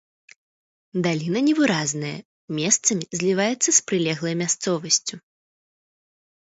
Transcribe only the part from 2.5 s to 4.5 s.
месцамі зліваецца з прылеглай